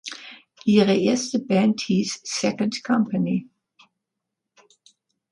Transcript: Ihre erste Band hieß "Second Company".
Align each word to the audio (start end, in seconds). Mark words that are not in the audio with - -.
Ihre 0.65 0.95
erste 0.97 1.37
Band 1.37 1.81
hieß 1.81 2.21
"Second 2.23 2.83
Company". 2.83 3.47